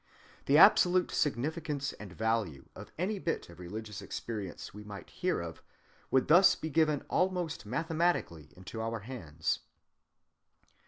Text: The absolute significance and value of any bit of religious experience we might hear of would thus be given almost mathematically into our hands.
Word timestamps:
The 0.47 0.57
absolute 0.57 1.11
significance 1.11 1.93
and 1.93 2.11
value 2.11 2.65
of 2.75 2.91
any 2.97 3.19
bit 3.19 3.49
of 3.49 3.59
religious 3.59 4.01
experience 4.01 4.73
we 4.73 4.83
might 4.83 5.11
hear 5.11 5.41
of 5.41 5.61
would 6.09 6.27
thus 6.27 6.55
be 6.55 6.71
given 6.71 7.03
almost 7.07 7.67
mathematically 7.67 8.49
into 8.57 8.81
our 8.81 9.01
hands. 9.01 9.59